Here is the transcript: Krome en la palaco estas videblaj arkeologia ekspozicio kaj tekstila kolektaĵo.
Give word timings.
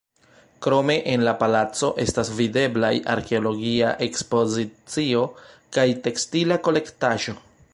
Krome 0.65 0.93
en 1.15 1.25
la 1.25 1.33
palaco 1.41 1.89
estas 2.03 2.31
videblaj 2.39 2.91
arkeologia 3.15 3.91
ekspozicio 4.07 5.23
kaj 5.77 5.87
tekstila 6.09 6.59
kolektaĵo. 6.69 7.37